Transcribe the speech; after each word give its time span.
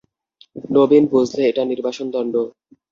নবীন 0.75 1.03
বুঝলে 1.11 1.41
এটা 1.49 1.63
নির্বাসনদণ্ড। 1.65 2.33